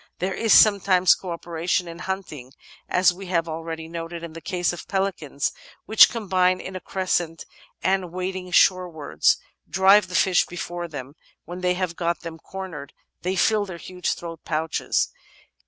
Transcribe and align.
There 0.17 0.33
is 0.33 0.51
sometimes 0.51 1.13
co 1.13 1.29
operation 1.29 1.87
in 1.87 1.99
hunting 1.99 2.53
as 2.89 3.13
we 3.13 3.27
have 3.27 3.47
al 3.47 3.61
ready 3.61 3.87
noted 3.87 4.23
in 4.23 4.33
the 4.33 4.41
case 4.41 4.73
of 4.73 4.87
pelicans, 4.87 5.51
which 5.85 6.09
combine 6.09 6.59
in 6.59 6.75
a 6.75 6.79
crescent 6.79 7.45
and, 7.83 8.11
wading 8.11 8.49
shorewards, 8.49 9.37
drive 9.69 10.07
the 10.07 10.15
fish 10.15 10.47
before 10.47 10.87
them; 10.87 11.13
when 11.45 11.61
they 11.61 11.75
have 11.75 11.95
got 11.95 12.21
them 12.21 12.39
cornered 12.39 12.93
they 13.21 13.35
fill 13.35 13.67
their 13.67 13.77
huge 13.77 14.15
throat 14.15 14.43
pouches. 14.43 15.09